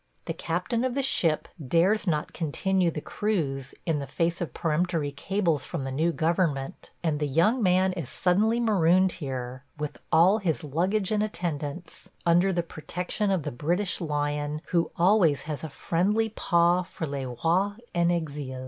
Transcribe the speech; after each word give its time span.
The 0.25 0.33
captain 0.33 0.83
of 0.83 0.95
the 0.95 1.03
ship 1.03 1.47
dares 1.63 2.07
not 2.07 2.33
continue 2.33 2.89
the 2.89 3.01
cruise 3.01 3.75
in 3.85 3.99
the 3.99 4.07
face 4.07 4.41
of 4.41 4.51
peremptory 4.51 5.11
cables 5.11 5.63
from 5.63 5.83
the 5.83 5.91
new 5.91 6.11
government, 6.11 6.89
and 7.03 7.19
the 7.19 7.27
young 7.27 7.61
man 7.61 7.93
is 7.93 8.09
suddenly 8.09 8.59
marooned 8.59 9.11
here, 9.11 9.63
with 9.77 9.99
all 10.11 10.39
his 10.39 10.63
luggage 10.63 11.11
and 11.11 11.21
attendants, 11.21 12.09
under 12.25 12.51
the 12.51 12.63
protection 12.63 13.29
of 13.29 13.43
the 13.43 13.51
British 13.51 14.01
lion, 14.01 14.63
who 14.69 14.85
has 14.85 14.91
always 14.97 15.45
a 15.47 15.69
friendly 15.69 16.29
paw 16.29 16.81
for 16.81 17.05
les 17.05 17.25
rois 17.25 17.73
en 17.93 18.09
exil. 18.09 18.59